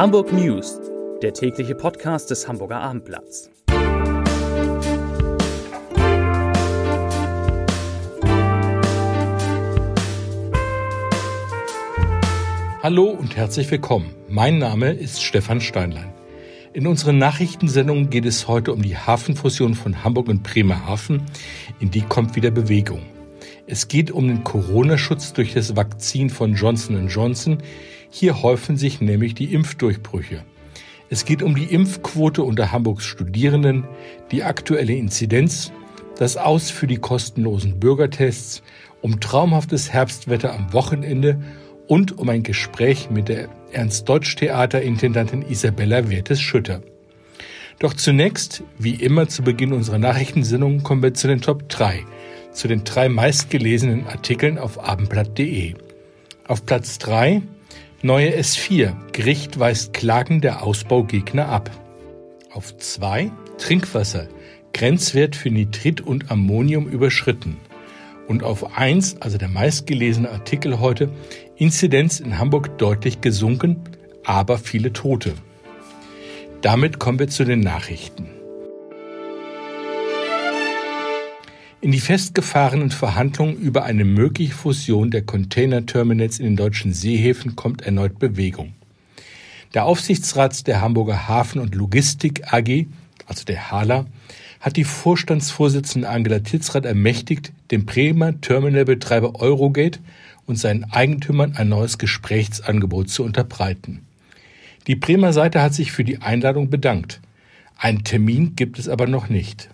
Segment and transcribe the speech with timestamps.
[0.00, 0.80] Hamburg News,
[1.20, 3.50] der tägliche Podcast des Hamburger Abendblatts.
[12.82, 14.14] Hallo und herzlich willkommen.
[14.30, 16.14] Mein Name ist Stefan Steinlein.
[16.72, 21.26] In unseren Nachrichtensendungen geht es heute um die Hafenfusion von Hamburg und Bremerhaven.
[21.78, 23.02] In die kommt wieder Bewegung.
[23.72, 27.58] Es geht um den Corona-Schutz durch das Vakzin von Johnson Johnson.
[28.10, 30.44] Hier häufen sich nämlich die Impfdurchbrüche.
[31.08, 33.84] Es geht um die Impfquote unter Hamburgs Studierenden,
[34.32, 35.70] die aktuelle Inzidenz,
[36.18, 38.64] das Aus für die kostenlosen Bürgertests,
[39.02, 41.40] um traumhaftes Herbstwetter am Wochenende
[41.86, 46.82] und um ein Gespräch mit der Ernst-Deutsch-Theater-Intendantin Isabella Wertes-Schütter.
[47.78, 52.04] Doch zunächst, wie immer zu Beginn unserer Nachrichtensendung, kommen wir zu den Top 3,
[52.52, 55.74] zu den drei meistgelesenen Artikeln auf abendblatt.de.
[56.46, 57.42] Auf Platz 3
[58.02, 58.94] Neue S4.
[59.12, 61.70] Gericht weist Klagen der Ausbaugegner ab.
[62.50, 64.26] Auf 2 Trinkwasser.
[64.72, 67.58] Grenzwert für Nitrit und Ammonium überschritten.
[68.26, 71.10] Und auf 1, also der meistgelesene Artikel heute,
[71.56, 73.84] Inzidenz in Hamburg deutlich gesunken,
[74.24, 75.34] aber viele Tote.
[76.62, 78.39] Damit kommen wir zu den Nachrichten.
[81.82, 87.80] In die festgefahrenen Verhandlungen über eine mögliche Fusion der Containerterminals in den deutschen Seehäfen kommt
[87.80, 88.74] erneut Bewegung.
[89.72, 92.86] Der Aufsichtsrat der Hamburger Hafen- und Logistik AG,
[93.24, 94.04] also der HALA,
[94.60, 100.00] hat die Vorstandsvorsitzende Angela Tilsrath ermächtigt, dem Bremer Terminalbetreiber Eurogate
[100.44, 104.04] und seinen Eigentümern ein neues Gesprächsangebot zu unterbreiten.
[104.86, 107.22] Die Bremer Seite hat sich für die Einladung bedankt.
[107.78, 109.70] Einen Termin gibt es aber noch nicht.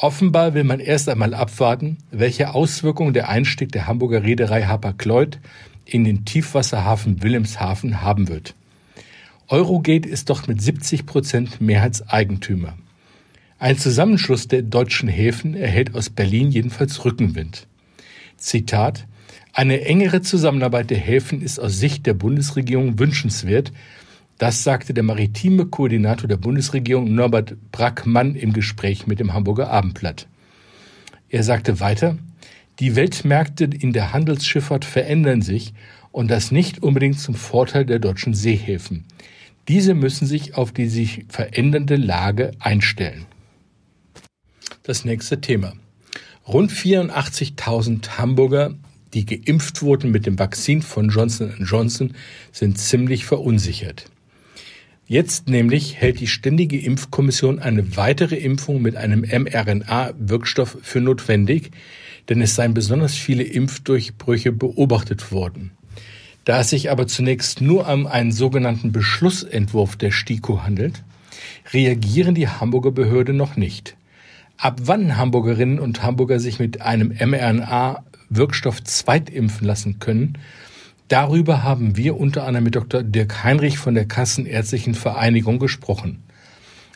[0.00, 5.40] Offenbar will man erst einmal abwarten, welche Auswirkungen der Einstieg der Hamburger Reederei Hapag-Lloyd
[5.86, 8.54] in den Tiefwasserhafen Wilhelmshaven haben wird.
[9.48, 12.74] Eurogate ist doch mit 70 Prozent Mehrheitseigentümer.
[13.58, 17.66] Ein Zusammenschluss der deutschen Häfen erhält aus Berlin jedenfalls Rückenwind.
[18.36, 19.04] Zitat
[19.52, 23.72] Eine engere Zusammenarbeit der Häfen ist aus Sicht der Bundesregierung wünschenswert.
[24.38, 30.28] Das sagte der maritime Koordinator der Bundesregierung Norbert Brackmann im Gespräch mit dem Hamburger Abendblatt.
[31.28, 32.16] Er sagte weiter,
[32.78, 35.74] die Weltmärkte in der Handelsschifffahrt verändern sich
[36.12, 39.04] und das nicht unbedingt zum Vorteil der deutschen Seehäfen.
[39.66, 43.26] Diese müssen sich auf die sich verändernde Lage einstellen
[44.88, 45.74] das nächste Thema.
[46.46, 48.74] Rund 84.000 Hamburger,
[49.12, 52.14] die geimpft wurden mit dem Vakzin von Johnson Johnson,
[52.52, 54.06] sind ziemlich verunsichert.
[55.10, 61.70] Jetzt nämlich hält die Ständige Impfkommission eine weitere Impfung mit einem mRNA-Wirkstoff für notwendig,
[62.28, 65.70] denn es seien besonders viele Impfdurchbrüche beobachtet worden.
[66.44, 71.02] Da es sich aber zunächst nur um einen sogenannten Beschlussentwurf der STIKO handelt,
[71.72, 73.96] reagieren die Hamburger Behörde noch nicht.
[74.58, 80.36] Ab wann Hamburgerinnen und Hamburger sich mit einem mRNA-Wirkstoff zweitimpfen lassen können,
[81.08, 83.02] darüber haben wir unter anderem mit Dr.
[83.02, 86.22] Dirk Heinrich von der Kassenärztlichen Vereinigung gesprochen.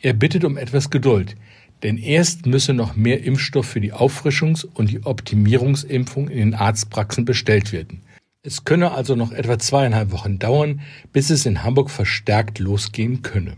[0.00, 1.36] Er bittet um etwas Geduld,
[1.82, 7.24] denn erst müsse noch mehr Impfstoff für die Auffrischungs- und die Optimierungsimpfung in den Arztpraxen
[7.24, 8.02] bestellt werden.
[8.42, 10.80] Es könne also noch etwa zweieinhalb Wochen dauern,
[11.12, 13.54] bis es in Hamburg verstärkt losgehen könne.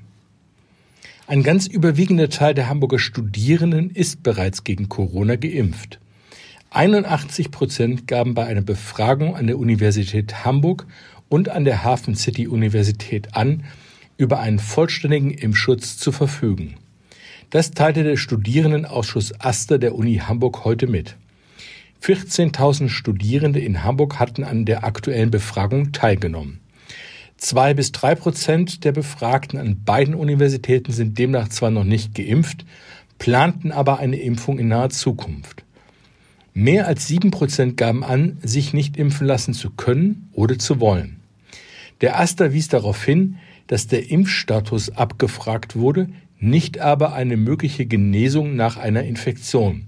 [1.26, 6.00] Ein ganz überwiegender Teil der Hamburger Studierenden ist bereits gegen Corona geimpft.
[6.70, 10.86] 81 Prozent gaben bei einer Befragung an der Universität Hamburg
[11.28, 13.64] und an der Hafen City Universität an,
[14.18, 16.74] über einen vollständigen Impfschutz zu verfügen.
[17.50, 21.16] Das teilte der Studierendenausschuss Aster der Uni Hamburg heute mit.
[22.02, 26.60] 14.000 Studierende in Hamburg hatten an der aktuellen Befragung teilgenommen.
[27.38, 32.66] Zwei bis drei Prozent der Befragten an beiden Universitäten sind demnach zwar noch nicht geimpft,
[33.18, 35.64] planten aber eine Impfung in naher Zukunft.
[36.60, 41.20] Mehr als sieben Prozent gaben an, sich nicht impfen lassen zu können oder zu wollen.
[42.00, 43.36] Der Aster wies darauf hin,
[43.68, 46.08] dass der Impfstatus abgefragt wurde,
[46.40, 49.84] nicht aber eine mögliche Genesung nach einer Infektion.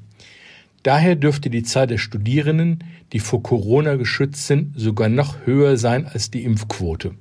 [0.85, 6.06] Daher dürfte die Zahl der Studierenden, die vor Corona geschützt sind, sogar noch höher sein
[6.06, 7.17] als die Impfquote.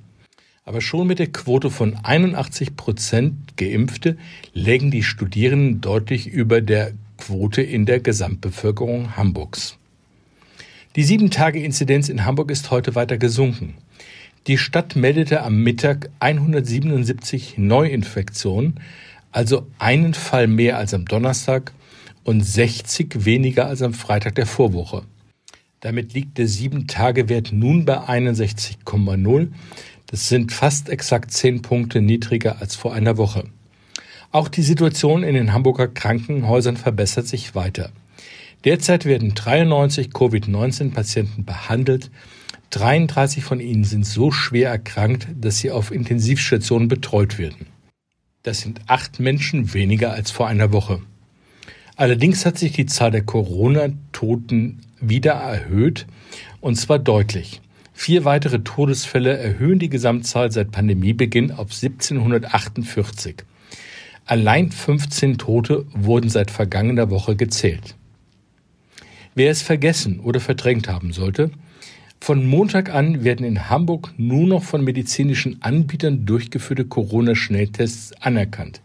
[0.64, 4.16] Aber schon mit der Quote von 81 Prozent Geimpfte
[4.52, 6.92] lägen die Studierenden deutlich über der
[7.30, 9.78] Quote in der Gesamtbevölkerung Hamburgs.
[10.96, 13.74] Die Sieben-Tage-Inzidenz in Hamburg ist heute weiter gesunken.
[14.48, 18.80] Die Stadt meldete am Mittag 177 Neuinfektionen,
[19.30, 21.72] also einen Fall mehr als am Donnerstag
[22.24, 25.02] und 60 weniger als am Freitag der Vorwoche.
[25.78, 29.52] Damit liegt der Sieben-Tage-Wert nun bei 61,0.
[30.08, 33.44] Das sind fast exakt zehn Punkte niedriger als vor einer Woche.
[34.32, 37.90] Auch die Situation in den Hamburger Krankenhäusern verbessert sich weiter.
[38.64, 42.12] Derzeit werden 93 Covid-19-Patienten behandelt.
[42.70, 47.66] 33 von ihnen sind so schwer erkrankt, dass sie auf Intensivstationen betreut werden.
[48.44, 51.00] Das sind acht Menschen weniger als vor einer Woche.
[51.96, 56.06] Allerdings hat sich die Zahl der Corona-Toten wieder erhöht,
[56.60, 57.60] und zwar deutlich.
[57.92, 63.44] Vier weitere Todesfälle erhöhen die Gesamtzahl seit Pandemiebeginn auf 1748.
[64.30, 67.96] Allein 15 Tote wurden seit vergangener Woche gezählt.
[69.34, 71.50] Wer es vergessen oder verdrängt haben sollte,
[72.20, 78.82] von Montag an werden in Hamburg nur noch von medizinischen Anbietern durchgeführte Corona-Schnelltests anerkannt.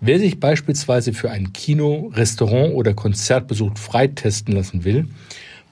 [0.00, 5.08] Wer sich beispielsweise für ein Kino, Restaurant oder Konzertbesuch freitesten lassen will,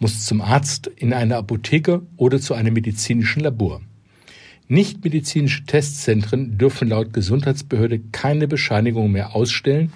[0.01, 3.81] muss zum Arzt, in eine Apotheke oder zu einem medizinischen Labor.
[4.69, 9.93] Nichtmedizinische Testzentren dürfen laut Gesundheitsbehörde keine Bescheinigung mehr ausstellen,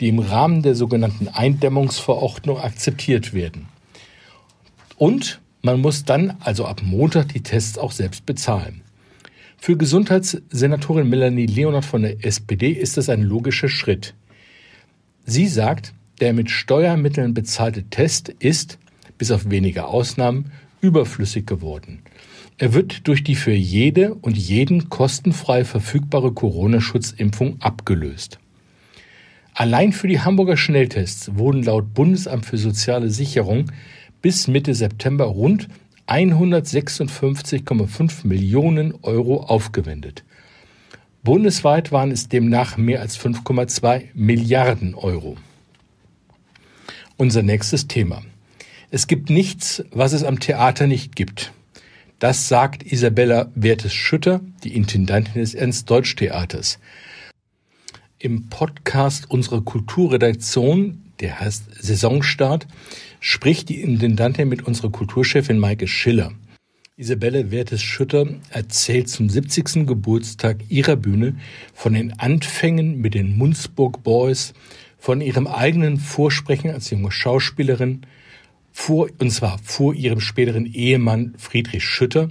[0.00, 3.66] die im Rahmen der sogenannten Eindämmungsverordnung akzeptiert werden.
[4.96, 8.82] Und man muss dann, also ab Montag, die Tests auch selbst bezahlen.
[9.56, 14.14] Für Gesundheitssenatorin Melanie Leonard von der SPD ist das ein logischer Schritt.
[15.24, 18.78] Sie sagt, der mit Steuermitteln bezahlte Test ist,
[19.18, 22.02] bis auf wenige Ausnahmen, überflüssig geworden.
[22.60, 28.40] Er wird durch die für jede und jeden kostenfrei verfügbare Corona-Schutzimpfung abgelöst.
[29.54, 33.70] Allein für die Hamburger Schnelltests wurden laut Bundesamt für soziale Sicherung
[34.22, 35.68] bis Mitte September rund
[36.08, 40.24] 156,5 Millionen Euro aufgewendet.
[41.22, 45.36] Bundesweit waren es demnach mehr als 5,2 Milliarden Euro.
[47.16, 48.22] Unser nächstes Thema.
[48.90, 51.52] Es gibt nichts, was es am Theater nicht gibt.
[52.18, 56.80] Das sagt Isabella Wertes-Schütter, die Intendantin des Ernst-Deutsch-Theaters.
[58.18, 62.66] Im Podcast unserer Kulturredaktion, der heißt Saisonstart,
[63.20, 66.32] spricht die Intendantin mit unserer Kulturchefin Maike Schiller.
[66.96, 69.86] Isabelle Wertes-Schütter erzählt zum 70.
[69.86, 71.36] Geburtstag ihrer Bühne
[71.72, 74.54] von den Anfängen mit den Munzburg Boys,
[74.98, 78.00] von ihrem eigenen Vorsprechen als junge Schauspielerin,
[78.78, 82.28] vor, und zwar vor ihrem späteren Ehemann Friedrich Schütter.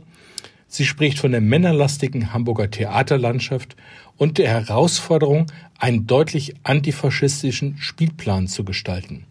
[0.70, 3.76] Sie spricht von der männerlastigen Hamburger Theaterlandschaft
[4.16, 5.48] und der Herausforderung,
[5.78, 9.26] einen deutlich antifaschistischen Spielplan zu gestalten.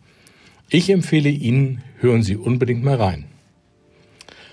[0.69, 3.25] Ich empfehle Ihnen, hören Sie unbedingt mal rein.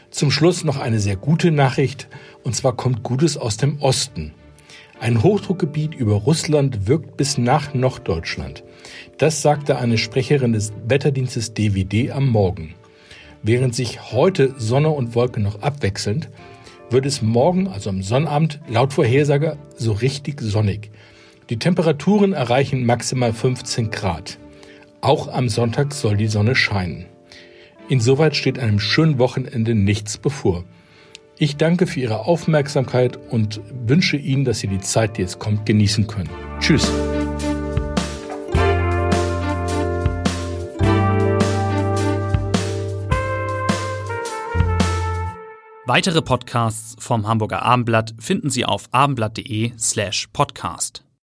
[0.09, 2.07] Zum Schluss noch eine sehr gute Nachricht,
[2.43, 4.31] und zwar kommt Gutes aus dem Osten.
[5.03, 8.63] Ein Hochdruckgebiet über Russland wirkt bis nach Norddeutschland.
[9.17, 12.73] Das sagte eine Sprecherin des Wetterdienstes DWD am Morgen.
[13.41, 16.29] Während sich heute Sonne und Wolke noch abwechselnd,
[16.89, 20.89] wird es morgen, also am Sonnabend, laut Vorhersage so richtig sonnig.
[21.49, 24.39] Die Temperaturen erreichen maximal 15 Grad.
[25.01, 27.07] Auch am Sonntag soll die Sonne scheinen.
[27.89, 30.63] Insoweit steht einem schönen Wochenende nichts bevor.
[31.37, 35.65] Ich danke für Ihre Aufmerksamkeit und wünsche Ihnen, dass Sie die Zeit, die jetzt kommt,
[35.65, 36.29] genießen können.
[36.59, 36.91] Tschüss.
[45.85, 51.03] Weitere Podcasts vom Hamburger Abendblatt finden Sie auf abendblatt.de slash podcast.